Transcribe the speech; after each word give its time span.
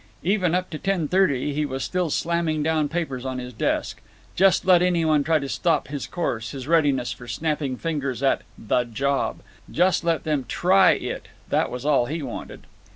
Even 0.23 0.55
up 0.55 0.71
to 0.71 0.79
ten 0.79 1.07
thirty 1.07 1.53
he 1.53 1.63
was 1.63 1.83
still 1.83 2.09
slamming 2.09 2.63
down 2.63 2.89
papers 2.89 3.23
on 3.23 3.37
his 3.37 3.53
desk. 3.53 4.01
Just 4.35 4.65
let 4.65 4.81
any 4.81 5.05
one 5.05 5.23
try 5.23 5.37
to 5.37 5.47
stop 5.47 5.89
his 5.89 6.07
course, 6.07 6.53
his 6.53 6.67
readiness 6.67 7.11
for 7.11 7.27
snapping 7.27 7.77
fingers 7.77 8.23
at 8.23 8.41
The 8.57 8.83
Job; 8.85 9.41
just 9.69 10.03
let 10.03 10.23
them 10.23 10.45
try 10.47 10.93
it, 10.93 11.27
that 11.49 11.69
was 11.69 11.85
all 11.85 12.07
he 12.07 12.23
wanted! 12.23 12.61